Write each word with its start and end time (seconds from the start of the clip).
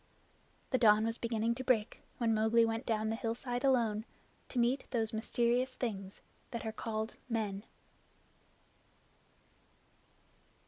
The 0.71 0.79
dawn 0.79 1.05
was 1.05 1.19
beginning 1.19 1.53
to 1.53 1.63
break 1.63 2.01
when 2.17 2.33
Mowgli 2.33 2.65
went 2.65 2.87
down 2.87 3.09
the 3.11 3.15
hillside 3.15 3.63
alone, 3.63 4.03
to 4.49 4.57
meet 4.57 4.89
those 4.89 5.13
mysterious 5.13 5.75
things 5.75 6.21
that 6.49 6.65
are 6.65 6.71
called 6.71 7.13
men. 7.29 7.63